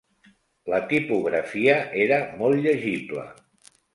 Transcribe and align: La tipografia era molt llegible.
La 0.73 0.79
tipografia 0.93 1.77
era 2.05 2.19
molt 2.41 2.65
llegible. 2.65 3.29